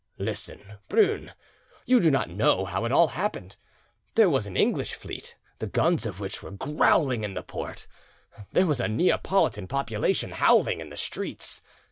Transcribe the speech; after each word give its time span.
Listen, 0.17 0.79
Brune: 0.89 1.31
you 1.85 1.99
do 1.99 2.09
not 2.09 2.27
know 2.27 2.65
how 2.65 2.85
it 2.85 2.91
all 2.91 3.09
happened. 3.09 3.55
There 4.15 4.31
was 4.31 4.47
an 4.47 4.57
English 4.57 4.95
fleet, 4.95 5.35
the 5.59 5.67
guns 5.67 6.07
of 6.07 6.19
which 6.19 6.41
were 6.41 6.49
growling 6.49 7.23
in 7.23 7.35
the 7.35 7.43
port, 7.43 7.85
there 8.51 8.65
was 8.65 8.81
a 8.81 8.87
Neapolitan 8.87 9.67
population 9.67 10.31
howling 10.31 10.81
in 10.81 10.89
the 10.89 10.97
streets. 10.97 11.61